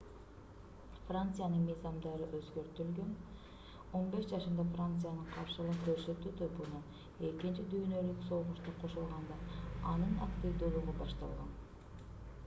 [1.09, 3.11] франциянын мыйзамдары өзгөртүлгөн
[3.99, 6.81] 15 жашында франциянын каршылык көрсөтүү тобуна
[7.29, 9.39] экинчи дүйнөлүк согушта кошулганда
[9.95, 11.53] анын активдүүлүгү башталган